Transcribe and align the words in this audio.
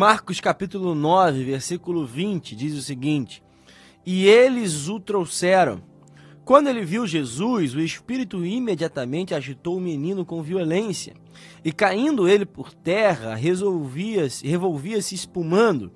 Marcos 0.00 0.40
capítulo 0.40 0.94
9, 0.94 1.44
versículo 1.44 2.06
20, 2.06 2.56
diz 2.56 2.72
o 2.72 2.80
seguinte: 2.80 3.42
E 4.06 4.26
eles 4.26 4.88
o 4.88 4.98
trouxeram. 4.98 5.82
Quando 6.42 6.68
ele 6.68 6.86
viu 6.86 7.06
Jesus, 7.06 7.74
o 7.74 7.80
espírito 7.82 8.42
imediatamente 8.42 9.34
agitou 9.34 9.76
o 9.76 9.80
menino 9.80 10.24
com 10.24 10.42
violência, 10.42 11.12
e 11.62 11.70
caindo 11.70 12.26
ele 12.26 12.46
por 12.46 12.72
terra, 12.72 13.34
resolvia-se, 13.34 14.48
revolvia-se 14.48 15.14
espumando. 15.14 15.92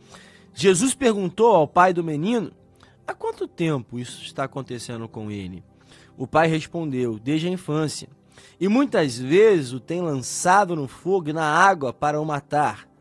Jesus 0.52 0.94
perguntou 0.94 1.56
ao 1.56 1.66
pai 1.66 1.94
do 1.94 2.04
menino: 2.04 2.52
Há 3.06 3.14
quanto 3.14 3.48
tempo 3.48 3.98
isso 3.98 4.22
está 4.22 4.44
acontecendo 4.44 5.08
com 5.08 5.30
ele? 5.30 5.64
O 6.14 6.26
pai 6.26 6.46
respondeu: 6.46 7.18
Desde 7.18 7.48
a 7.48 7.50
infância. 7.50 8.10
E 8.60 8.68
muitas 8.68 9.18
vezes 9.18 9.72
o 9.72 9.80
tem 9.80 10.02
lançado 10.02 10.76
no 10.76 10.86
fogo 10.86 11.30
e 11.30 11.32
na 11.32 11.46
água 11.46 11.90
para 11.90 12.20
o 12.20 12.26
matar. 12.26 12.92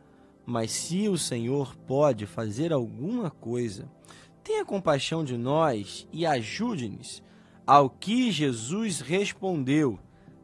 Mas 0.46 0.72
se 0.72 1.08
o 1.08 1.18
Senhor 1.18 1.76
pode 1.88 2.26
fazer 2.26 2.74
alguma 2.74 3.30
coisa, 3.30 3.90
tenha 4.44 4.66
compaixão 4.66 5.24
de 5.24 5.38
nós 5.38 6.08
e 6.12 6.26
ajude-nos. 6.26 7.24
Ao 7.66 7.90
que 7.90 8.30
Jesus 8.30 9.00
respondeu: 9.00 9.98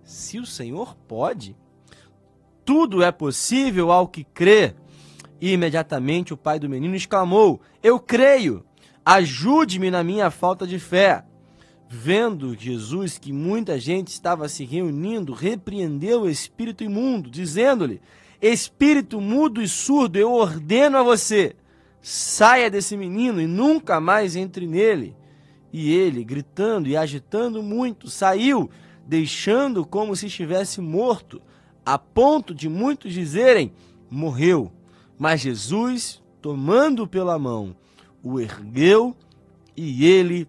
Se 0.04 0.40
o 0.40 0.45
Senhor 0.45 0.95
pode, 1.07 1.55
tudo 2.63 3.04
é 3.04 3.12
possível 3.12 3.91
ao 3.91 4.07
que 4.07 4.23
crê. 4.23 4.73
E 5.41 5.52
imediatamente 5.52 6.34
o 6.34 6.38
pai 6.38 6.59
do 6.59 6.70
menino 6.70 6.95
exclamou: 6.95 7.59
Eu 7.84 7.99
creio, 7.99 8.63
ajude-me 9.04 9.91
na 9.91 10.04
minha 10.04 10.32
falta 10.32 10.66
de 10.66 10.79
fé. 10.79 11.26
Vendo 11.90 12.55
Jesus 12.55 13.18
que 13.18 13.34
muita 13.34 13.79
gente 13.79 14.10
estava 14.10 14.48
se 14.48 14.63
reunindo, 14.63 15.34
repreendeu 15.34 16.21
o 16.21 16.29
espírito 16.29 16.84
imundo, 16.84 17.29
dizendo-lhe: 17.29 17.99
Espírito 18.41 19.20
mudo 19.20 19.62
e 19.62 19.68
surdo, 19.68 20.18
eu 20.18 20.32
ordeno 20.32 20.98
a 20.98 21.04
você, 21.04 21.55
saia 22.01 22.70
desse 22.70 22.95
menino 22.95 23.41
e 23.41 23.48
nunca 23.48 23.99
mais 23.99 24.35
entre 24.35 24.65
nele. 24.65 25.15
E 25.73 25.93
ele, 25.93 26.23
gritando 26.23 26.87
e 26.87 26.95
agitando 26.95 27.62
muito, 27.62 28.10
saiu, 28.10 28.70
deixando 29.05 29.85
como 29.85 30.15
se 30.15 30.27
estivesse 30.27 30.79
morto, 30.79 31.41
a 31.85 31.98
ponto 31.98 32.55
de 32.55 32.70
muitos 32.70 33.13
dizerem: 33.13 33.73
morreu. 34.10 34.71
Mas 35.17 35.41
Jesus, 35.41 36.23
tomando 36.41 37.05
pela 37.05 37.37
mão, 37.37 37.76
o 38.23 38.40
ergueu 38.40 39.15
e 39.76 40.05
ele 40.05 40.48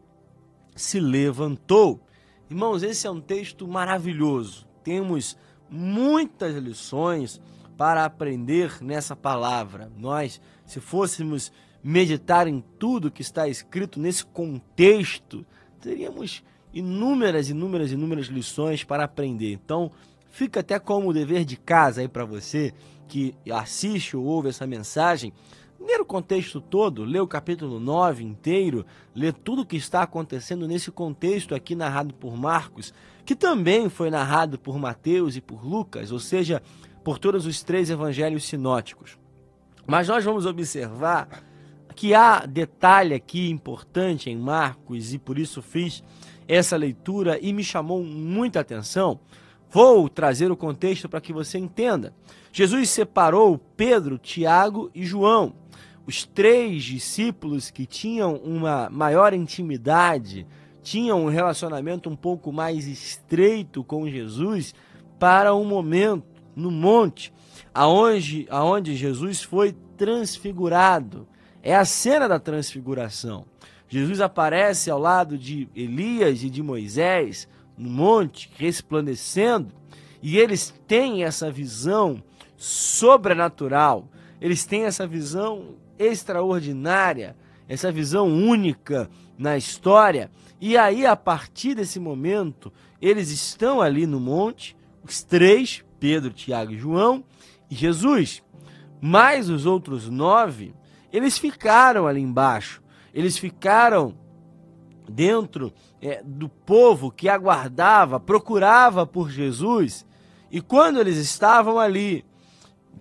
se 0.77 1.01
levantou. 1.01 2.01
Irmãos, 2.49 2.83
esse 2.83 3.07
é 3.07 3.11
um 3.11 3.21
texto 3.21 3.67
maravilhoso. 3.67 4.67
Temos 4.83 5.37
muitas 5.69 6.55
lições 6.57 7.41
para 7.81 8.05
aprender 8.05 8.77
nessa 8.83 9.17
palavra. 9.17 9.91
Nós, 9.97 10.39
se 10.67 10.81
fôssemos 10.81 11.51
meditar 11.83 12.47
em 12.47 12.63
tudo 12.79 13.11
que 13.11 13.23
está 13.23 13.49
escrito 13.49 13.99
nesse 13.99 14.23
contexto, 14.23 15.47
teríamos 15.81 16.45
inúmeras, 16.75 17.49
inúmeras, 17.49 17.91
inúmeras 17.91 18.27
lições 18.27 18.85
para 18.85 19.05
aprender. 19.05 19.53
Então, 19.53 19.91
fica 20.29 20.61
até 20.61 20.79
como 20.79 21.11
dever 21.15 21.43
de 21.47 21.57
casa 21.57 22.03
aí 22.03 22.09
para 22.09 22.27
você 22.27 22.75
que 23.09 23.35
assiste 23.51 24.15
ou 24.15 24.27
ouve 24.27 24.51
essa 24.51 24.67
mensagem, 24.67 25.33
ler 25.81 26.03
o 26.03 26.05
contexto 26.05 26.61
todo, 26.61 27.03
ler 27.03 27.21
o 27.21 27.27
capítulo 27.27 27.81
9 27.81 28.23
inteiro, 28.23 28.85
ler 29.15 29.33
tudo 29.33 29.63
o 29.63 29.67
que 29.67 29.79
está 29.79 30.03
acontecendo 30.03 30.69
nesse 30.69 30.91
contexto 30.91 31.55
aqui 31.55 31.75
narrado 31.75 32.13
por 32.13 32.37
Marcos, 32.37 32.93
que 33.25 33.35
também 33.35 33.89
foi 33.89 34.11
narrado 34.11 34.59
por 34.59 34.79
Mateus 34.79 35.35
e 35.35 35.41
por 35.41 35.65
Lucas, 35.65 36.13
ou 36.13 36.19
seja, 36.19 36.63
por 37.11 37.19
todos 37.19 37.45
os 37.45 37.61
três 37.61 37.91
evangelhos 37.91 38.45
sinóticos. 38.45 39.19
Mas 39.85 40.07
nós 40.07 40.25
vamos 40.25 40.47
observar 40.47 41.43
que 41.97 42.15
há 42.15 42.47
detalhe 42.47 43.15
aqui 43.15 43.51
importante 43.51 44.31
em 44.31 44.37
Marcos 44.37 45.13
e 45.13 45.19
por 45.19 45.37
isso 45.37 45.61
fiz 45.61 46.05
essa 46.47 46.77
leitura 46.77 47.37
e 47.43 47.53
me 47.53 47.65
chamou 47.65 48.05
muita 48.05 48.61
atenção. 48.61 49.19
Vou 49.73 50.09
trazer 50.09 50.53
o 50.53 50.57
contexto 50.57 51.09
para 51.09 51.21
que 51.21 51.33
você 51.33 51.59
entenda. 51.59 52.15
Jesus 52.53 52.89
separou 52.91 53.59
Pedro, 53.59 54.17
Tiago 54.17 54.89
e 54.95 55.05
João, 55.05 55.53
os 56.07 56.25
três 56.25 56.85
discípulos 56.85 57.73
que 57.73 57.87
tinham 57.87 58.37
uma 58.37 58.89
maior 58.89 59.35
intimidade, 59.35 60.47
tinham 60.81 61.25
um 61.25 61.29
relacionamento 61.29 62.09
um 62.09 62.15
pouco 62.15 62.53
mais 62.53 62.87
estreito 62.87 63.83
com 63.83 64.09
Jesus, 64.09 64.73
para 65.19 65.53
um 65.57 65.65
momento 65.65 66.30
no 66.61 66.71
monte, 66.71 67.33
aonde, 67.75 68.47
aonde 68.51 68.95
Jesus 68.95 69.43
foi 69.43 69.75
transfigurado. 69.97 71.27
É 71.63 71.75
a 71.75 71.85
cena 71.85 72.29
da 72.29 72.39
transfiguração. 72.39 73.45
Jesus 73.89 74.21
aparece 74.21 74.91
ao 74.91 74.99
lado 74.99 75.37
de 75.37 75.69
Elias 75.75 76.45
e 76.45 76.51
de 76.51 76.63
Moisés 76.63 77.49
no 77.77 77.91
monte, 77.91 78.51
resplandecendo, 78.57 79.75
e 80.23 80.39
eles 80.39 80.73
têm 80.87 81.25
essa 81.25 81.51
visão 81.51 82.23
sobrenatural, 82.57 84.07
eles 84.41 84.65
têm 84.65 84.85
essa 84.85 85.07
visão 85.07 85.77
extraordinária, 85.99 87.35
essa 87.67 87.91
visão 87.91 88.29
única 88.29 89.09
na 89.39 89.57
história. 89.57 90.31
E 90.61 90.77
aí, 90.77 91.07
a 91.07 91.17
partir 91.17 91.75
desse 91.75 91.99
momento, 91.99 92.73
eles 93.01 93.31
estão 93.31 93.81
ali 93.81 94.07
no 94.07 94.21
monte, 94.21 94.77
os 95.03 95.23
três, 95.23 95.83
Pedro, 96.01 96.33
Tiago 96.33 96.73
e 96.73 96.79
João, 96.79 97.23
e 97.71 97.75
Jesus. 97.75 98.43
Mais 99.01 99.49
os 99.51 99.67
outros 99.67 100.09
nove, 100.09 100.75
eles 101.13 101.39
ficaram 101.39 102.07
ali 102.07 102.21
embaixo. 102.21 102.83
Eles 103.15 103.37
ficaram 103.37 104.15
dentro 105.09 105.73
é, 106.01 106.23
do 106.25 106.49
povo 106.49 107.11
que 107.11 107.29
aguardava, 107.29 108.19
procurava 108.19 109.07
por 109.07 109.31
Jesus. 109.31 110.07
E 110.51 110.61
quando 110.61 110.99
eles 110.99 111.19
estavam 111.19 111.79
ali, 111.79 112.25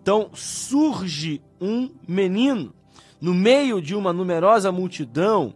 então 0.01 0.29
surge 0.33 1.41
um 1.59 1.89
menino. 2.07 2.73
No 3.21 3.33
meio 3.33 3.81
de 3.81 3.95
uma 3.95 4.13
numerosa 4.13 4.71
multidão, 4.71 5.53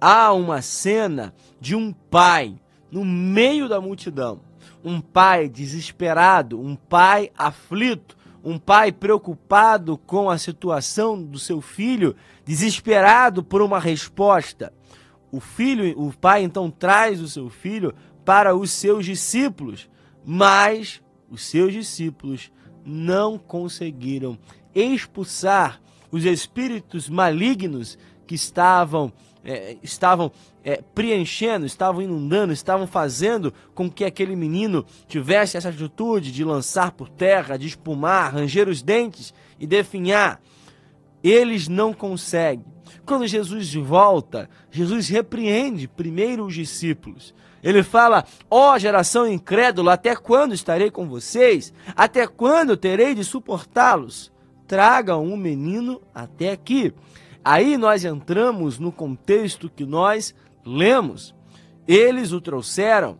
há 0.00 0.32
uma 0.32 0.62
cena 0.62 1.34
de 1.60 1.74
um 1.74 1.92
pai 1.92 2.58
no 2.90 3.04
meio 3.04 3.68
da 3.68 3.80
multidão 3.80 4.40
um 4.84 5.00
pai 5.00 5.48
desesperado, 5.48 6.60
um 6.60 6.74
pai 6.74 7.30
aflito, 7.36 8.16
um 8.44 8.58
pai 8.58 8.90
preocupado 8.90 9.96
com 9.98 10.28
a 10.28 10.38
situação 10.38 11.22
do 11.22 11.38
seu 11.38 11.60
filho, 11.60 12.16
desesperado 12.44 13.42
por 13.42 13.62
uma 13.62 13.78
resposta. 13.78 14.72
O 15.30 15.40
filho, 15.40 15.98
o 15.98 16.12
pai 16.12 16.42
então 16.42 16.70
traz 16.70 17.20
o 17.20 17.28
seu 17.28 17.48
filho 17.48 17.94
para 18.24 18.54
os 18.54 18.70
seus 18.70 19.04
discípulos, 19.04 19.88
mas 20.24 21.00
os 21.30 21.44
seus 21.44 21.72
discípulos 21.72 22.50
não 22.84 23.38
conseguiram 23.38 24.36
expulsar 24.74 25.80
os 26.10 26.24
espíritos 26.24 27.08
malignos 27.08 27.96
que 28.26 28.34
estavam 28.34 29.12
é, 29.44 29.76
estavam 29.82 30.30
é, 30.64 30.82
preenchendo, 30.94 31.66
estavam 31.66 32.02
inundando, 32.02 32.52
estavam 32.52 32.86
fazendo 32.86 33.52
com 33.74 33.90
que 33.90 34.04
aquele 34.04 34.36
menino 34.36 34.84
tivesse 35.08 35.56
essa 35.56 35.68
atitude 35.68 36.30
de 36.30 36.44
lançar 36.44 36.92
por 36.92 37.08
terra, 37.08 37.56
de 37.56 37.66
espumar, 37.66 38.34
ranger 38.34 38.68
os 38.68 38.82
dentes 38.82 39.34
e 39.58 39.66
definhar. 39.66 40.40
Eles 41.22 41.68
não 41.68 41.92
conseguem. 41.92 42.64
Quando 43.04 43.26
Jesus 43.26 43.74
volta, 43.74 44.48
Jesus 44.70 45.08
repreende 45.08 45.88
primeiro 45.88 46.46
os 46.46 46.54
discípulos. 46.54 47.34
Ele 47.62 47.82
fala: 47.82 48.24
Ó 48.50 48.74
oh, 48.74 48.78
geração 48.78 49.26
incrédula, 49.26 49.94
até 49.94 50.16
quando 50.16 50.54
estarei 50.54 50.90
com 50.90 51.08
vocês? 51.08 51.72
Até 51.96 52.26
quando 52.26 52.76
terei 52.76 53.14
de 53.14 53.24
suportá-los? 53.24 54.32
Tragam 54.66 55.24
um 55.24 55.36
menino 55.36 56.00
até 56.14 56.50
aqui. 56.50 56.92
Aí 57.44 57.76
nós 57.76 58.04
entramos 58.04 58.78
no 58.78 58.92
contexto 58.92 59.68
que 59.68 59.84
nós 59.84 60.34
lemos. 60.64 61.34
Eles 61.86 62.32
o 62.32 62.40
trouxeram. 62.40 63.18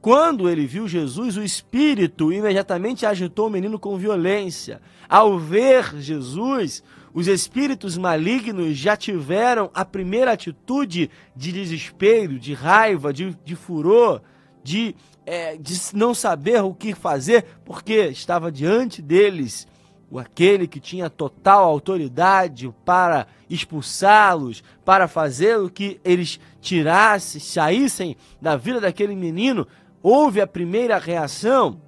Quando 0.00 0.50
ele 0.50 0.66
viu 0.66 0.86
Jesus, 0.86 1.36
o 1.36 1.42
espírito 1.42 2.32
imediatamente 2.32 3.06
agitou 3.06 3.48
o 3.48 3.50
menino 3.50 3.78
com 3.78 3.96
violência. 3.96 4.80
Ao 5.08 5.38
ver 5.38 5.96
Jesus, 5.96 6.82
os 7.14 7.26
espíritos 7.26 7.96
malignos 7.96 8.76
já 8.76 8.96
tiveram 8.96 9.70
a 9.72 9.84
primeira 9.84 10.32
atitude 10.32 11.10
de 11.34 11.52
desespero, 11.52 12.38
de 12.38 12.52
raiva, 12.52 13.12
de, 13.12 13.36
de 13.44 13.56
furor, 13.56 14.20
de, 14.62 14.94
é, 15.24 15.56
de 15.56 15.74
não 15.94 16.12
saber 16.12 16.62
o 16.62 16.74
que 16.74 16.94
fazer, 16.94 17.44
porque 17.64 18.08
estava 18.08 18.52
diante 18.52 19.00
deles 19.00 19.66
o 20.10 20.18
aquele 20.18 20.66
que 20.66 20.80
tinha 20.80 21.10
total 21.10 21.64
autoridade 21.64 22.72
para 22.84 23.26
expulsá-los, 23.48 24.62
para 24.84 25.08
fazer 25.08 25.58
o 25.58 25.70
que 25.70 26.00
eles 26.04 26.38
tirassem, 26.60 27.40
saíssem 27.40 28.16
da 28.40 28.56
vida 28.56 28.80
daquele 28.80 29.16
menino, 29.16 29.66
houve 30.02 30.40
a 30.40 30.46
primeira 30.46 30.98
reação. 30.98 31.80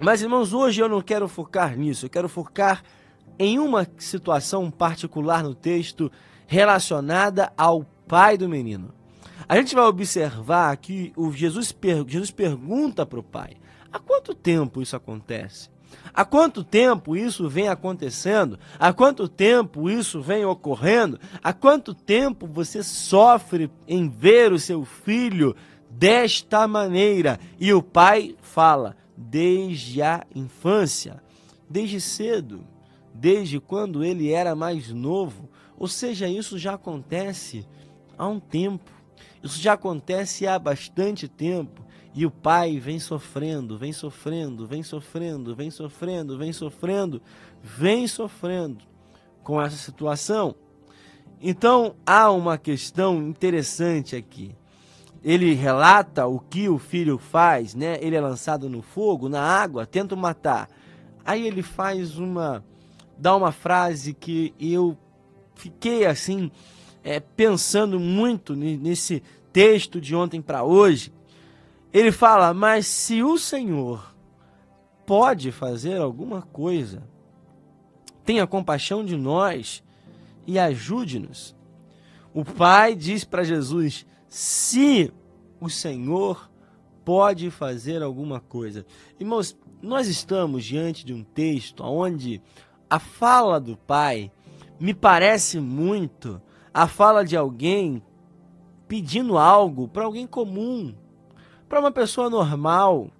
Mas, 0.00 0.22
irmãos, 0.22 0.52
hoje 0.52 0.82
eu 0.82 0.88
não 0.88 1.00
quero 1.00 1.28
focar 1.28 1.76
nisso, 1.76 2.06
eu 2.06 2.10
quero 2.10 2.28
focar 2.28 2.82
em 3.38 3.58
uma 3.58 3.86
situação 3.98 4.70
particular 4.70 5.42
no 5.42 5.54
texto 5.54 6.10
relacionada 6.46 7.52
ao 7.56 7.84
pai 8.06 8.36
do 8.36 8.48
menino. 8.48 8.92
A 9.48 9.56
gente 9.56 9.74
vai 9.74 9.84
observar 9.84 10.76
que 10.76 11.12
o 11.16 11.30
Jesus, 11.32 11.74
Jesus 12.06 12.30
pergunta 12.30 13.04
para 13.04 13.20
o 13.20 13.22
pai: 13.22 13.56
há 13.92 13.98
quanto 13.98 14.34
tempo 14.34 14.80
isso 14.80 14.96
acontece? 14.96 15.73
Há 16.12 16.24
quanto 16.24 16.62
tempo 16.62 17.16
isso 17.16 17.48
vem 17.48 17.68
acontecendo? 17.68 18.58
Há 18.78 18.92
quanto 18.92 19.28
tempo 19.28 19.90
isso 19.90 20.20
vem 20.20 20.44
ocorrendo? 20.44 21.18
Há 21.42 21.52
quanto 21.52 21.94
tempo 21.94 22.46
você 22.46 22.82
sofre 22.82 23.70
em 23.86 24.08
ver 24.08 24.52
o 24.52 24.58
seu 24.58 24.84
filho 24.84 25.56
desta 25.90 26.68
maneira? 26.68 27.38
E 27.58 27.72
o 27.72 27.82
pai 27.82 28.36
fala: 28.40 28.96
desde 29.16 30.02
a 30.02 30.24
infância, 30.34 31.22
desde 31.68 32.00
cedo, 32.00 32.64
desde 33.12 33.60
quando 33.60 34.04
ele 34.04 34.30
era 34.30 34.54
mais 34.54 34.90
novo. 34.90 35.48
Ou 35.76 35.88
seja, 35.88 36.28
isso 36.28 36.58
já 36.58 36.74
acontece 36.74 37.66
há 38.16 38.26
um 38.26 38.40
tempo. 38.40 38.90
Isso 39.42 39.60
já 39.60 39.74
acontece 39.74 40.46
há 40.46 40.58
bastante 40.58 41.28
tempo. 41.28 41.83
E 42.14 42.24
o 42.24 42.30
pai 42.30 42.78
vem 42.78 43.00
sofrendo, 43.00 43.76
vem 43.76 43.92
sofrendo, 43.92 44.66
vem 44.68 44.84
sofrendo, 44.84 45.56
vem 45.56 45.68
sofrendo, 45.68 46.38
vem 46.38 46.52
sofrendo, 46.52 47.20
vem 47.60 48.06
sofrendo 48.06 48.84
com 49.42 49.60
essa 49.60 49.76
situação. 49.76 50.54
Então 51.40 51.96
há 52.06 52.30
uma 52.30 52.56
questão 52.56 53.20
interessante 53.26 54.14
aqui. 54.14 54.54
Ele 55.24 55.54
relata 55.54 56.26
o 56.26 56.38
que 56.38 56.68
o 56.68 56.78
filho 56.78 57.18
faz, 57.18 57.74
né? 57.74 57.98
Ele 58.00 58.14
é 58.14 58.20
lançado 58.20 58.68
no 58.68 58.80
fogo, 58.80 59.28
na 59.28 59.42
água, 59.42 59.84
tenta 59.84 60.14
matar. 60.14 60.68
Aí 61.24 61.44
ele 61.44 61.62
faz 61.62 62.16
uma 62.16 62.64
dá 63.18 63.34
uma 63.34 63.50
frase 63.50 64.14
que 64.14 64.54
eu 64.60 64.96
fiquei 65.56 66.06
assim 66.06 66.50
é, 67.02 67.18
pensando 67.18 67.98
muito 67.98 68.54
nesse 68.54 69.20
texto 69.52 70.00
de 70.00 70.14
ontem 70.14 70.40
para 70.40 70.62
hoje 70.62 71.12
ele 71.94 72.10
fala: 72.10 72.52
Mas 72.52 72.86
se 72.88 73.22
o 73.22 73.38
Senhor 73.38 74.14
pode 75.06 75.52
fazer 75.52 76.00
alguma 76.00 76.42
coisa, 76.42 77.02
tenha 78.24 78.46
compaixão 78.46 79.04
de 79.04 79.16
nós 79.16 79.82
e 80.46 80.58
ajude-nos. 80.58 81.54
O 82.34 82.44
Pai 82.44 82.96
diz 82.96 83.24
para 83.24 83.44
Jesus: 83.44 84.04
Se 84.28 85.12
o 85.60 85.70
Senhor 85.70 86.50
pode 87.04 87.50
fazer 87.50 88.02
alguma 88.02 88.40
coisa. 88.40 88.84
Irmãos, 89.20 89.56
nós 89.80 90.08
estamos 90.08 90.64
diante 90.64 91.04
de 91.04 91.12
um 91.12 91.22
texto 91.22 91.84
onde 91.84 92.42
a 92.90 92.98
fala 92.98 93.60
do 93.60 93.76
Pai 93.76 94.32
me 94.80 94.92
parece 94.92 95.60
muito 95.60 96.40
a 96.72 96.88
fala 96.88 97.24
de 97.24 97.36
alguém 97.36 98.02
pedindo 98.88 99.38
algo 99.38 99.86
para 99.86 100.04
alguém 100.04 100.26
comum, 100.26 100.94
para 101.74 101.80
uma 101.80 101.90
pessoa 101.90 102.30
normal. 102.30 103.10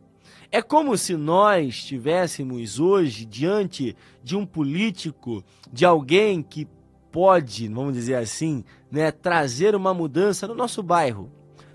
É 0.49 0.63
como 0.63 0.97
se 0.97 1.17
nós 1.17 1.67
estivéssemos 1.67 2.79
hoje 2.79 3.25
diante 3.25 3.97
de 4.23 4.37
um 4.37 4.47
político, 4.47 5.43
de 5.73 5.85
alguém 5.85 6.41
que 6.41 6.69
pode, 7.11 7.67
vamos 7.67 7.95
dizer 7.95 8.15
assim, 8.15 8.63
né, 8.93 9.11
trazer 9.11 9.75
uma 9.75 9.93
mudança 9.93 10.47
no 10.47 10.55
nosso 10.55 10.85
bairro, 10.85 11.33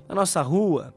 na 0.08 0.16
nossa 0.16 0.42
rua. 0.42 0.96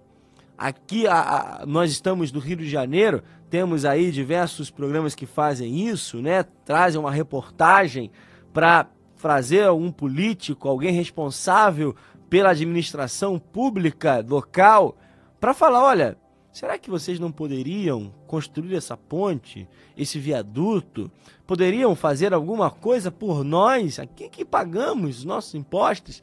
Aqui 0.56 1.04
a, 1.08 1.62
a, 1.62 1.66
nós 1.66 1.90
estamos 1.90 2.30
no 2.30 2.38
Rio 2.38 2.58
de 2.58 2.70
Janeiro, 2.70 3.20
temos 3.50 3.84
aí 3.84 4.12
diversos 4.12 4.70
programas 4.70 5.16
que 5.16 5.26
fazem 5.26 5.88
isso, 5.88 6.22
né? 6.22 6.44
Trazem 6.64 7.00
uma 7.00 7.10
reportagem 7.10 8.08
para 8.52 8.86
trazer 9.20 9.64
algum 9.64 9.90
político, 9.90 10.68
alguém 10.68 10.92
responsável 10.92 11.96
pela 12.30 12.50
administração 12.50 13.36
pública 13.36 14.24
local 14.24 14.96
para 15.42 15.52
falar: 15.52 15.82
olha, 15.82 16.16
será 16.52 16.78
que 16.78 16.88
vocês 16.88 17.18
não 17.18 17.32
poderiam 17.32 18.14
construir 18.28 18.76
essa 18.76 18.96
ponte, 18.96 19.68
esse 19.96 20.16
viaduto? 20.20 21.10
Poderiam 21.44 21.96
fazer 21.96 22.32
alguma 22.32 22.70
coisa 22.70 23.10
por 23.10 23.42
nós, 23.42 23.98
aqui 23.98 24.28
que 24.28 24.44
pagamos 24.44 25.24
nossos 25.24 25.56
impostos? 25.56 26.22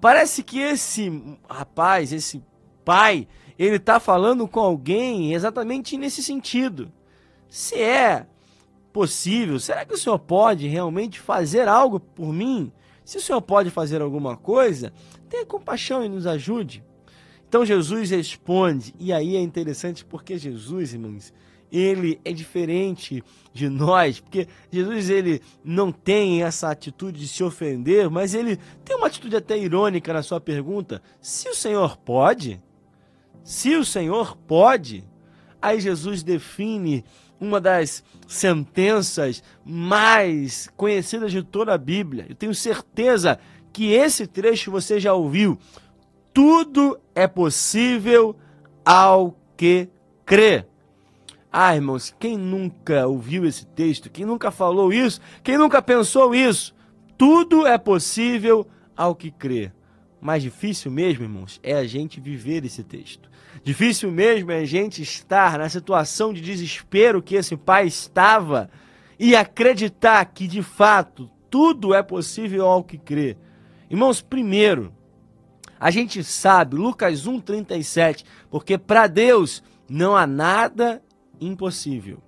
Parece 0.00 0.44
que 0.44 0.60
esse 0.60 1.36
rapaz, 1.50 2.12
esse 2.12 2.40
pai, 2.84 3.26
ele 3.58 3.76
está 3.76 3.98
falando 3.98 4.46
com 4.46 4.60
alguém 4.60 5.34
exatamente 5.34 5.96
nesse 5.96 6.22
sentido. 6.22 6.92
Se 7.48 7.80
é 7.80 8.28
possível, 8.92 9.58
será 9.58 9.84
que 9.84 9.94
o 9.94 9.98
senhor 9.98 10.20
pode 10.20 10.68
realmente 10.68 11.18
fazer 11.18 11.66
algo 11.66 11.98
por 11.98 12.32
mim? 12.32 12.70
Se 13.04 13.18
o 13.18 13.20
senhor 13.20 13.42
pode 13.42 13.70
fazer 13.70 14.00
alguma 14.00 14.36
coisa, 14.36 14.92
tenha 15.28 15.44
compaixão 15.44 16.04
e 16.04 16.08
nos 16.08 16.28
ajude. 16.28 16.84
Então 17.52 17.66
Jesus 17.66 18.08
responde, 18.08 18.94
e 18.98 19.12
aí 19.12 19.36
é 19.36 19.40
interessante 19.42 20.06
porque 20.06 20.38
Jesus, 20.38 20.94
irmãos, 20.94 21.34
ele 21.70 22.18
é 22.24 22.32
diferente 22.32 23.22
de 23.52 23.68
nós, 23.68 24.18
porque 24.20 24.48
Jesus 24.70 25.10
ele 25.10 25.42
não 25.62 25.92
tem 25.92 26.42
essa 26.42 26.70
atitude 26.70 27.20
de 27.20 27.28
se 27.28 27.44
ofender, 27.44 28.08
mas 28.08 28.32
ele 28.32 28.58
tem 28.82 28.96
uma 28.96 29.06
atitude 29.06 29.36
até 29.36 29.58
irônica 29.58 30.14
na 30.14 30.22
sua 30.22 30.40
pergunta: 30.40 31.02
se 31.20 31.46
o 31.50 31.54
Senhor 31.54 31.98
pode, 31.98 32.58
se 33.44 33.76
o 33.76 33.84
Senhor 33.84 34.34
pode, 34.34 35.04
aí 35.60 35.78
Jesus 35.78 36.22
define 36.22 37.04
uma 37.38 37.60
das 37.60 38.02
sentenças 38.26 39.42
mais 39.62 40.70
conhecidas 40.74 41.30
de 41.30 41.42
toda 41.42 41.74
a 41.74 41.78
Bíblia. 41.78 42.24
Eu 42.30 42.34
tenho 42.34 42.54
certeza 42.54 43.38
que 43.74 43.92
esse 43.92 44.26
trecho 44.26 44.70
você 44.70 44.98
já 44.98 45.12
ouviu 45.12 45.58
tudo 46.32 46.98
é 47.14 47.26
possível 47.26 48.36
ao 48.84 49.36
que 49.56 49.88
crê. 50.24 50.64
Ah, 51.50 51.74
irmãos, 51.74 52.14
quem 52.18 52.38
nunca 52.38 53.06
ouviu 53.06 53.44
esse 53.44 53.66
texto, 53.66 54.08
quem 54.08 54.24
nunca 54.24 54.50
falou 54.50 54.92
isso, 54.92 55.20
quem 55.42 55.58
nunca 55.58 55.82
pensou 55.82 56.34
isso? 56.34 56.74
Tudo 57.18 57.66
é 57.66 57.76
possível 57.76 58.66
ao 58.96 59.14
que 59.14 59.30
crê. 59.30 59.70
Mais 60.20 60.42
difícil 60.42 60.90
mesmo, 60.90 61.24
irmãos, 61.24 61.60
é 61.62 61.74
a 61.74 61.84
gente 61.84 62.20
viver 62.20 62.64
esse 62.64 62.82
texto. 62.82 63.28
Difícil 63.62 64.10
mesmo 64.10 64.50
é 64.50 64.60
a 64.60 64.64
gente 64.64 65.02
estar 65.02 65.58
na 65.58 65.68
situação 65.68 66.32
de 66.32 66.40
desespero 66.40 67.22
que 67.22 67.34
esse 67.34 67.56
pai 67.56 67.86
estava 67.86 68.70
e 69.18 69.36
acreditar 69.36 70.24
que 70.24 70.46
de 70.46 70.62
fato 70.62 71.30
tudo 71.50 71.92
é 71.92 72.02
possível 72.02 72.66
ao 72.66 72.82
que 72.82 72.96
crê. 72.96 73.36
Irmãos, 73.90 74.22
primeiro, 74.22 74.92
a 75.82 75.90
gente 75.90 76.22
sabe, 76.22 76.76
Lucas 76.76 77.26
1,37, 77.26 78.24
porque 78.48 78.78
para 78.78 79.08
Deus 79.08 79.64
não 79.88 80.16
há 80.16 80.28
nada 80.28 81.02
impossível. 81.40 82.22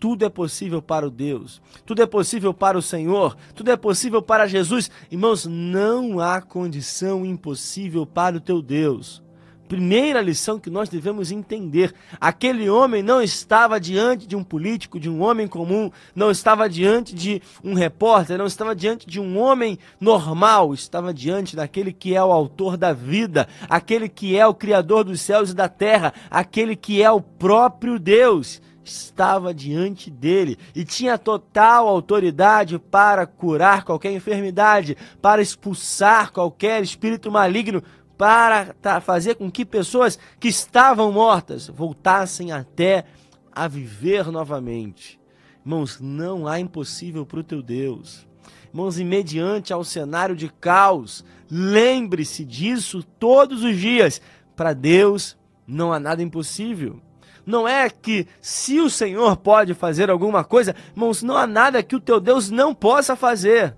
Tudo 0.00 0.24
é 0.24 0.30
possível 0.30 0.80
para 0.80 1.06
o 1.06 1.10
Deus, 1.10 1.60
tudo 1.84 2.00
é 2.00 2.06
possível 2.06 2.54
para 2.54 2.78
o 2.78 2.82
Senhor, 2.82 3.36
tudo 3.54 3.70
é 3.70 3.76
possível 3.76 4.22
para 4.22 4.46
Jesus. 4.46 4.90
Irmãos, 5.10 5.44
não 5.44 6.18
há 6.18 6.40
condição 6.40 7.26
impossível 7.26 8.06
para 8.06 8.38
o 8.38 8.40
teu 8.40 8.62
Deus 8.62 9.22
primeira 9.68 10.20
lição 10.22 10.58
que 10.58 10.70
nós 10.70 10.88
devemos 10.88 11.30
entender: 11.30 11.94
aquele 12.18 12.68
homem 12.70 13.02
não 13.02 13.22
estava 13.22 13.78
diante 13.78 14.26
de 14.26 14.34
um 14.34 14.42
político, 14.42 14.98
de 14.98 15.08
um 15.08 15.22
homem 15.22 15.46
comum, 15.46 15.90
não 16.16 16.30
estava 16.30 16.68
diante 16.68 17.14
de 17.14 17.42
um 17.62 17.74
repórter, 17.74 18.38
não 18.38 18.46
estava 18.46 18.74
diante 18.74 19.06
de 19.06 19.20
um 19.20 19.38
homem 19.38 19.78
normal, 20.00 20.72
estava 20.72 21.12
diante 21.12 21.54
daquele 21.54 21.92
que 21.92 22.14
é 22.14 22.24
o 22.24 22.32
autor 22.32 22.76
da 22.76 22.92
vida, 22.92 23.46
aquele 23.68 24.08
que 24.08 24.36
é 24.36 24.46
o 24.46 24.54
criador 24.54 25.04
dos 25.04 25.20
céus 25.20 25.50
e 25.50 25.54
da 25.54 25.68
terra, 25.68 26.14
aquele 26.30 26.74
que 26.74 27.02
é 27.02 27.10
o 27.10 27.20
próprio 27.20 27.98
Deus. 27.98 28.60
Estava 28.82 29.52
diante 29.52 30.10
dele 30.10 30.56
e 30.74 30.82
tinha 30.82 31.18
total 31.18 31.86
autoridade 31.86 32.78
para 32.78 33.26
curar 33.26 33.84
qualquer 33.84 34.12
enfermidade, 34.12 34.96
para 35.20 35.42
expulsar 35.42 36.32
qualquer 36.32 36.82
espírito 36.82 37.30
maligno, 37.30 37.82
para 38.18 39.00
fazer 39.00 39.36
com 39.36 39.48
que 39.48 39.64
pessoas 39.64 40.18
que 40.40 40.48
estavam 40.48 41.12
mortas 41.12 41.68
voltassem 41.68 42.50
até 42.50 43.04
a 43.52 43.68
viver 43.68 44.26
novamente. 44.26 45.20
Irmãos, 45.64 46.00
não 46.00 46.48
há 46.48 46.58
impossível 46.58 47.24
para 47.24 47.38
o 47.38 47.44
teu 47.44 47.62
Deus. 47.62 48.26
Irmãos, 48.66 48.98
e 48.98 49.04
mediante 49.04 49.72
ao 49.72 49.84
cenário 49.84 50.34
de 50.34 50.48
caos, 50.48 51.24
lembre-se 51.48 52.44
disso 52.44 53.04
todos 53.18 53.62
os 53.62 53.76
dias. 53.76 54.20
Para 54.56 54.72
Deus 54.72 55.36
não 55.66 55.92
há 55.92 56.00
nada 56.00 56.22
impossível. 56.22 57.00
Não 57.46 57.66
é 57.66 57.88
que 57.88 58.26
se 58.40 58.80
o 58.80 58.90
Senhor 58.90 59.36
pode 59.36 59.74
fazer 59.74 60.10
alguma 60.10 60.42
coisa, 60.42 60.74
irmãos, 60.90 61.22
não 61.22 61.36
há 61.36 61.46
nada 61.46 61.82
que 61.82 61.94
o 61.96 62.00
teu 62.00 62.20
Deus 62.20 62.50
não 62.50 62.74
possa 62.74 63.14
fazer. 63.14 63.76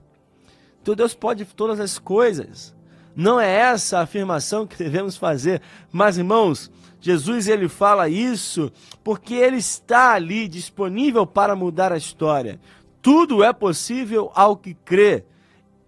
Teu 0.82 0.96
Deus 0.96 1.14
pode 1.14 1.44
todas 1.44 1.78
as 1.78 1.98
coisas. 1.98 2.74
Não 3.14 3.40
é 3.40 3.50
essa 3.50 3.98
a 3.98 4.02
afirmação 4.02 4.66
que 4.66 4.76
devemos 4.76 5.16
fazer, 5.16 5.60
mas 5.90 6.18
irmãos, 6.18 6.70
Jesus 7.00 7.48
ele 7.48 7.68
fala 7.68 8.08
isso 8.08 8.70
porque 9.02 9.34
ele 9.34 9.56
está 9.56 10.12
ali 10.12 10.46
disponível 10.46 11.26
para 11.26 11.56
mudar 11.56 11.92
a 11.92 11.96
história. 11.96 12.60
Tudo 13.00 13.42
é 13.42 13.52
possível 13.52 14.30
ao 14.34 14.56
que 14.56 14.74
crê. 14.74 15.24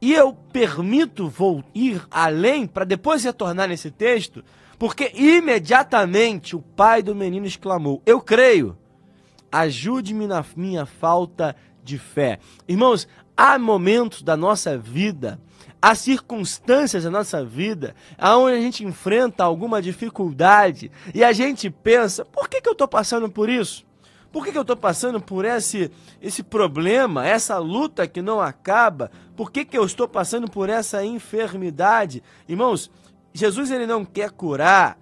E 0.00 0.12
eu 0.12 0.32
permito 0.32 1.28
vou 1.28 1.62
ir 1.74 2.02
além 2.10 2.66
para 2.66 2.84
depois 2.84 3.22
retornar 3.22 3.68
nesse 3.68 3.90
texto, 3.90 4.42
porque 4.78 5.12
imediatamente 5.14 6.56
o 6.56 6.60
pai 6.60 7.02
do 7.02 7.14
menino 7.14 7.46
exclamou: 7.46 8.02
Eu 8.04 8.20
creio, 8.20 8.76
ajude-me 9.52 10.26
na 10.26 10.44
minha 10.56 10.84
falta 10.84 11.54
de 11.84 11.98
fé. 11.98 12.40
Irmãos, 12.66 13.06
há 13.36 13.58
momentos 13.58 14.22
da 14.22 14.36
nossa 14.36 14.76
vida, 14.76 15.40
há 15.80 15.94
circunstâncias 15.94 17.04
da 17.04 17.10
nossa 17.10 17.44
vida, 17.44 17.94
onde 18.20 18.56
a 18.56 18.60
gente 18.60 18.84
enfrenta 18.84 19.44
alguma 19.44 19.82
dificuldade 19.82 20.90
e 21.14 21.24
a 21.24 21.32
gente 21.32 21.70
pensa: 21.70 22.24
por 22.24 22.48
que, 22.48 22.60
que 22.60 22.68
eu 22.68 22.72
estou 22.72 22.88
passando 22.88 23.28
por 23.28 23.48
isso? 23.48 23.84
Por 24.32 24.44
que, 24.44 24.52
que 24.52 24.56
eu 24.56 24.62
estou 24.62 24.76
passando 24.76 25.20
por 25.20 25.44
esse, 25.44 25.90
esse 26.20 26.42
problema, 26.42 27.26
essa 27.26 27.58
luta 27.58 28.06
que 28.06 28.22
não 28.22 28.40
acaba? 28.40 29.10
Por 29.36 29.52
que, 29.52 29.62
que 29.62 29.76
eu 29.76 29.84
estou 29.84 30.08
passando 30.08 30.50
por 30.50 30.70
essa 30.70 31.04
enfermidade? 31.04 32.22
Irmãos, 32.48 32.90
Jesus 33.34 33.70
ele 33.70 33.86
não 33.86 34.06
quer 34.06 34.30
curar 34.30 34.98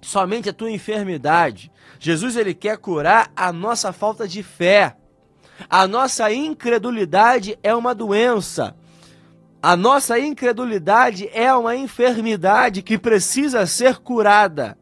somente 0.00 0.48
a 0.48 0.52
tua 0.52 0.70
enfermidade. 0.70 1.70
Jesus 1.98 2.36
ele 2.36 2.54
quer 2.54 2.78
curar 2.78 3.30
a 3.36 3.52
nossa 3.52 3.92
falta 3.92 4.26
de 4.26 4.42
fé. 4.42 4.96
A 5.68 5.86
nossa 5.86 6.30
incredulidade 6.32 7.58
é 7.62 7.74
uma 7.74 7.94
doença. 7.94 8.76
A 9.62 9.76
nossa 9.76 10.18
incredulidade 10.18 11.28
é 11.32 11.52
uma 11.52 11.74
enfermidade 11.74 12.82
que 12.82 12.98
precisa 12.98 13.66
ser 13.66 13.96
curada. 13.98 14.78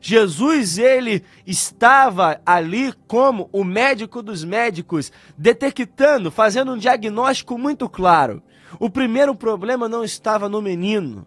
Jesus 0.00 0.78
ele 0.78 1.22
estava 1.46 2.40
ali 2.46 2.94
como 3.06 3.50
o 3.52 3.62
médico 3.62 4.22
dos 4.22 4.42
médicos, 4.42 5.12
detectando, 5.36 6.30
fazendo 6.30 6.72
um 6.72 6.78
diagnóstico 6.78 7.58
muito 7.58 7.88
claro. 7.88 8.42
O 8.78 8.88
primeiro 8.88 9.34
problema 9.34 9.88
não 9.88 10.02
estava 10.02 10.48
no 10.48 10.62
menino, 10.62 11.26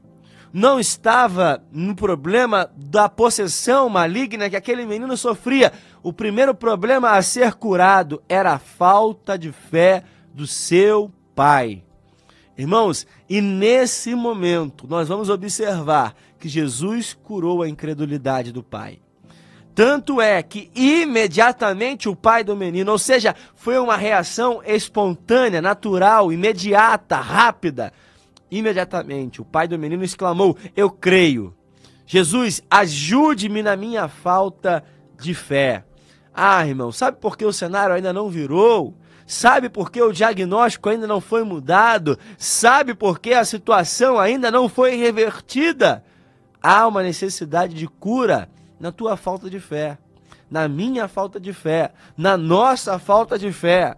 não 0.53 0.79
estava 0.79 1.63
no 1.71 1.95
problema 1.95 2.69
da 2.77 3.09
possessão 3.09 3.89
maligna 3.89 4.51
que 4.51 4.55
aquele 4.55 4.85
menino 4.85 5.17
sofria. 5.17 5.73
O 6.03 6.13
primeiro 6.13 6.53
problema 6.53 7.11
a 7.11 7.21
ser 7.23 7.55
curado 7.55 8.21
era 8.29 8.53
a 8.53 8.59
falta 8.59 9.35
de 9.35 9.51
fé 9.51 10.03
do 10.31 10.45
seu 10.45 11.11
pai. 11.33 11.83
Irmãos, 12.55 13.07
e 13.27 13.41
nesse 13.41 14.13
momento 14.13 14.85
nós 14.87 15.07
vamos 15.07 15.27
observar 15.27 16.13
que 16.39 16.47
Jesus 16.47 17.17
curou 17.23 17.63
a 17.63 17.69
incredulidade 17.69 18.51
do 18.51 18.61
pai. 18.61 18.99
Tanto 19.73 20.21
é 20.21 20.43
que 20.43 20.69
imediatamente 20.75 22.07
o 22.07 22.15
pai 22.15 22.43
do 22.43 22.55
menino, 22.55 22.91
ou 22.91 22.99
seja, 22.99 23.35
foi 23.55 23.79
uma 23.79 23.97
reação 23.97 24.61
espontânea, 24.63 25.63
natural, 25.63 26.31
imediata, 26.31 27.15
rápida. 27.15 27.91
Imediatamente 28.53 29.41
o 29.41 29.45
pai 29.45 29.67
do 29.67 29.79
menino 29.79 30.03
exclamou: 30.03 30.55
Eu 30.75 30.87
creio. 30.91 31.55
Jesus, 32.05 32.61
ajude-me 32.69 33.63
na 33.63 33.75
minha 33.75 34.07
falta 34.07 34.83
de 35.19 35.33
fé. 35.33 35.83
Ah, 36.31 36.65
irmão, 36.67 36.91
sabe 36.91 37.17
por 37.17 37.35
que 37.35 37.45
o 37.45 37.51
cenário 37.51 37.95
ainda 37.95 38.13
não 38.13 38.29
virou? 38.29 38.95
Sabe 39.25 39.69
por 39.69 39.89
que 39.89 39.99
o 39.99 40.11
diagnóstico 40.11 40.89
ainda 40.89 41.07
não 41.07 41.19
foi 41.19 41.43
mudado? 41.43 42.19
Sabe 42.37 42.93
por 42.93 43.19
que 43.19 43.33
a 43.33 43.43
situação 43.43 44.19
ainda 44.19 44.51
não 44.51 44.69
foi 44.69 44.97
revertida? 44.97 46.03
Há 46.61 46.85
uma 46.87 47.01
necessidade 47.01 47.73
de 47.73 47.87
cura 47.87 48.47
na 48.79 48.91
tua 48.91 49.17
falta 49.17 49.49
de 49.49 49.59
fé, 49.59 49.97
na 50.51 50.67
minha 50.67 51.07
falta 51.07 51.39
de 51.39 51.53
fé, 51.53 51.91
na 52.15 52.37
nossa 52.37 52.99
falta 52.99 53.39
de 53.39 53.51
fé. 53.51 53.97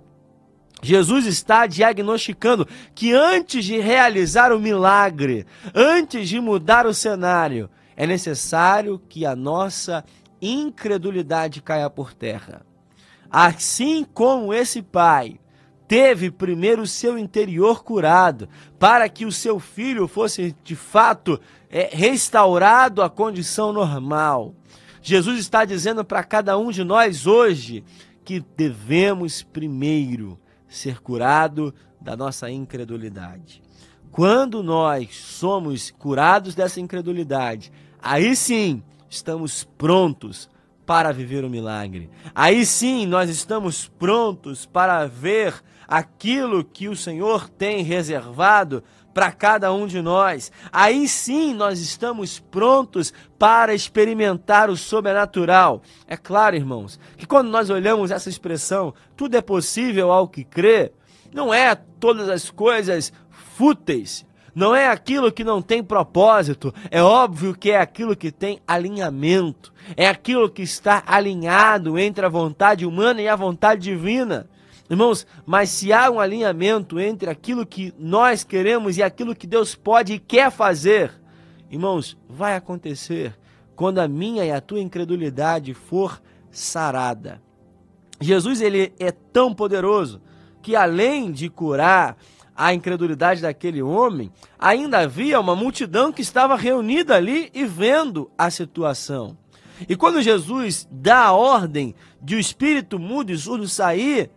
Jesus 0.81 1.25
está 1.25 1.65
diagnosticando 1.65 2.67
que 2.93 3.13
antes 3.13 3.65
de 3.65 3.79
realizar 3.79 4.51
o 4.51 4.59
milagre, 4.59 5.45
antes 5.73 6.29
de 6.29 6.39
mudar 6.39 6.85
o 6.85 6.93
cenário, 6.93 7.69
é 7.95 8.05
necessário 8.05 8.99
que 9.09 9.25
a 9.25 9.35
nossa 9.35 10.03
incredulidade 10.41 11.61
caia 11.61 11.89
por 11.89 12.13
terra. 12.13 12.65
Assim 13.31 14.05
como 14.13 14.53
esse 14.53 14.81
pai 14.81 15.39
teve 15.87 16.31
primeiro 16.31 16.83
o 16.83 16.87
seu 16.87 17.17
interior 17.17 17.83
curado, 17.83 18.49
para 18.79 19.07
que 19.07 19.25
o 19.25 19.31
seu 19.31 19.59
filho 19.59 20.07
fosse 20.07 20.55
de 20.63 20.75
fato 20.75 21.39
é, 21.69 21.89
restaurado 21.91 23.01
à 23.01 23.09
condição 23.09 23.71
normal. 23.71 24.53
Jesus 25.01 25.39
está 25.39 25.63
dizendo 25.63 26.03
para 26.03 26.23
cada 26.23 26.57
um 26.57 26.71
de 26.71 26.83
nós 26.83 27.27
hoje 27.27 27.83
que 28.23 28.43
devemos 28.57 29.43
primeiro 29.43 30.39
ser 30.75 31.01
curado 31.01 31.73
da 31.99 32.15
nossa 32.15 32.49
incredulidade. 32.49 33.61
Quando 34.11 34.63
nós 34.63 35.15
somos 35.15 35.91
curados 35.91 36.55
dessa 36.55 36.79
incredulidade, 36.79 37.71
aí 38.01 38.35
sim 38.35 38.83
estamos 39.09 39.63
prontos 39.77 40.49
para 40.85 41.11
viver 41.11 41.43
o 41.43 41.49
milagre. 41.49 42.09
Aí 42.33 42.65
sim 42.65 43.05
nós 43.05 43.29
estamos 43.29 43.87
prontos 43.87 44.65
para 44.65 45.05
ver 45.07 45.53
aquilo 45.87 46.63
que 46.63 46.87
o 46.87 46.95
Senhor 46.95 47.49
tem 47.49 47.83
reservado 47.83 48.83
para 49.15 49.31
cada 49.31 49.71
um 49.71 49.87
de 49.87 50.01
nós. 50.01 50.51
Aí 50.73 51.07
sim 51.07 51.53
nós 51.53 51.79
estamos 51.79 52.37
prontos 52.37 53.13
para 53.39 53.73
experimentar 53.73 54.69
o 54.69 54.75
sobrenatural. 54.75 55.81
É 56.05 56.17
claro, 56.17 56.57
irmãos, 56.57 56.99
que 57.15 57.25
quando 57.25 57.49
nós 57.49 57.69
olhamos 57.69 58.11
essa 58.11 58.27
expressão, 58.27 58.93
tudo 59.15 59.37
é 59.37 59.41
possível 59.41 60.11
ao 60.11 60.27
que 60.27 60.43
crê, 60.43 60.91
não 61.33 61.53
é 61.53 61.73
todas 61.75 62.27
as 62.27 62.49
coisas 62.51 63.13
fúteis, 63.29 64.25
não 64.53 64.75
é 64.75 64.89
aquilo 64.89 65.31
que 65.31 65.45
não 65.45 65.61
tem 65.61 65.81
propósito, 65.81 66.73
é 66.91 67.01
óbvio 67.01 67.55
que 67.55 67.71
é 67.71 67.79
aquilo 67.79 68.17
que 68.17 68.33
tem 68.33 68.59
alinhamento, 68.67 69.71
é 69.95 70.09
aquilo 70.09 70.49
que 70.49 70.61
está 70.61 71.01
alinhado 71.07 71.97
entre 71.97 72.25
a 72.25 72.29
vontade 72.29 72.85
humana 72.85 73.21
e 73.21 73.29
a 73.29 73.35
vontade 73.37 73.81
divina. 73.81 74.49
Irmãos, 74.89 75.25
mas 75.45 75.69
se 75.69 75.91
há 75.91 76.11
um 76.11 76.19
alinhamento 76.19 76.99
entre 76.99 77.29
aquilo 77.29 77.65
que 77.65 77.93
nós 77.97 78.43
queremos 78.43 78.97
e 78.97 79.03
aquilo 79.03 79.35
que 79.35 79.47
Deus 79.47 79.73
pode 79.73 80.13
e 80.13 80.19
quer 80.19 80.51
fazer, 80.51 81.11
irmãos, 81.71 82.15
vai 82.29 82.55
acontecer 82.55 83.35
quando 83.75 83.99
a 83.99 84.07
minha 84.07 84.45
e 84.45 84.51
a 84.51 84.61
tua 84.61 84.79
incredulidade 84.79 85.73
for 85.73 86.21
sarada. 86.51 87.41
Jesus 88.21 88.61
ele 88.61 88.93
é 88.99 89.11
tão 89.11 89.53
poderoso 89.53 90.21
que 90.61 90.75
além 90.75 91.31
de 91.31 91.49
curar 91.49 92.15
a 92.55 92.73
incredulidade 92.73 93.41
daquele 93.41 93.81
homem, 93.81 94.31
ainda 94.57 94.99
havia 94.99 95.39
uma 95.39 95.55
multidão 95.55 96.11
que 96.11 96.21
estava 96.21 96.55
reunida 96.55 97.15
ali 97.15 97.51
e 97.53 97.65
vendo 97.65 98.31
a 98.37 98.49
situação. 98.49 99.37
E 99.89 99.95
quando 99.95 100.21
Jesus 100.21 100.87
dá 100.89 101.25
a 101.25 101.33
ordem 101.33 101.93
de 102.21 102.35
o 102.35 102.39
espírito 102.39 102.97
mudo 102.97 103.31
e 103.31 103.37
surdo 103.37 103.67
sair 103.67 104.31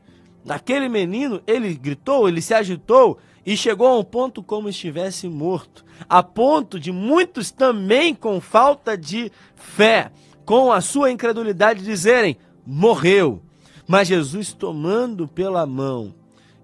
daquele 0.44 0.88
menino, 0.88 1.42
ele 1.46 1.74
gritou, 1.74 2.28
ele 2.28 2.40
se 2.40 2.54
agitou 2.54 3.18
e 3.44 3.56
chegou 3.56 3.86
a 3.88 3.98
um 3.98 4.04
ponto 4.04 4.42
como 4.42 4.68
estivesse 4.68 5.28
morto, 5.28 5.84
a 6.08 6.22
ponto 6.22 6.78
de 6.78 6.92
muitos 6.92 7.50
também 7.50 8.14
com 8.14 8.40
falta 8.40 8.96
de 8.96 9.32
fé, 9.54 10.10
com 10.44 10.72
a 10.72 10.80
sua 10.80 11.10
incredulidade 11.10 11.82
dizerem: 11.84 12.36
morreu. 12.66 13.42
Mas 13.86 14.08
Jesus 14.08 14.52
tomando 14.52 15.26
pela 15.26 15.64
mão, 15.64 16.14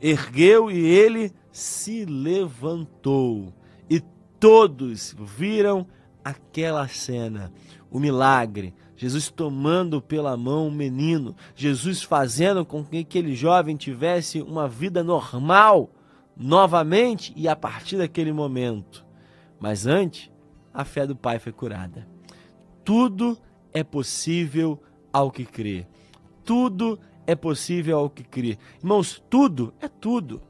ergueu 0.00 0.70
e 0.70 0.76
ele 0.76 1.32
se 1.50 2.04
levantou 2.04 3.50
e 3.88 4.02
todos 4.38 5.16
viram 5.18 5.86
aquela 6.24 6.88
cena, 6.88 7.52
o 7.90 8.00
milagre. 8.00 8.74
Jesus 8.96 9.28
tomando 9.28 10.00
pela 10.00 10.36
mão 10.36 10.68
o 10.68 10.70
menino, 10.70 11.34
Jesus 11.54 12.02
fazendo 12.02 12.64
com 12.64 12.84
que 12.84 12.98
aquele 12.98 13.34
jovem 13.34 13.76
tivesse 13.76 14.40
uma 14.40 14.68
vida 14.68 15.02
normal 15.02 15.90
novamente 16.36 17.32
e 17.36 17.48
a 17.48 17.56
partir 17.56 17.98
daquele 17.98 18.32
momento. 18.32 19.04
Mas 19.60 19.86
antes, 19.86 20.30
a 20.72 20.84
fé 20.84 21.06
do 21.06 21.16
pai 21.16 21.38
foi 21.38 21.52
curada. 21.52 22.06
Tudo 22.84 23.36
é 23.72 23.82
possível 23.82 24.80
ao 25.12 25.30
que 25.30 25.44
crê. 25.44 25.86
Tudo 26.44 26.98
é 27.26 27.34
possível 27.34 27.98
ao 27.98 28.10
que 28.10 28.22
crê. 28.22 28.58
Irmãos, 28.78 29.22
tudo 29.28 29.74
é 29.80 29.88
tudo 29.88 30.40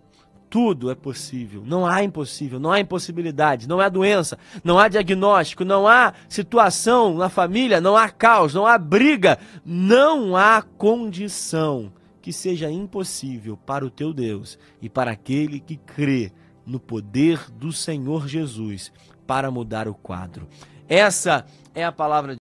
tudo 0.54 0.88
é 0.88 0.94
possível. 0.94 1.64
Não 1.66 1.84
há 1.84 2.04
impossível, 2.04 2.61
não 2.61 2.70
há 2.70 2.78
impossibilidade, 2.78 3.66
não 3.66 3.80
há 3.80 3.88
doença, 3.88 4.38
não 4.62 4.78
há 4.78 4.87
diagnóstico, 4.87 5.64
não 5.64 5.88
há 5.88 6.14
situação 6.28 7.16
na 7.16 7.28
família, 7.28 7.80
não 7.80 7.96
há 7.96 8.08
caos, 8.08 8.54
não 8.54 8.64
há 8.64 8.78
briga, 8.78 9.37
não 9.66 10.37
há 10.37 10.62
condição 10.62 11.92
que 12.23 12.32
seja 12.32 12.70
impossível 12.70 13.56
para 13.56 13.84
o 13.84 13.90
teu 13.90 14.14
Deus 14.14 14.56
e 14.80 14.88
para 14.88 15.11
aquele 15.11 15.58
que 15.58 15.76
crê 15.76 16.30
no 16.64 16.78
poder 16.78 17.50
do 17.50 17.73
Senhor 17.73 18.28
Jesus 18.28 18.92
para 19.26 19.50
mudar 19.50 19.88
o 19.88 19.94
quadro. 19.94 20.46
Essa 20.88 21.44
é 21.75 21.84
a 21.84 21.90
palavra 21.90 22.37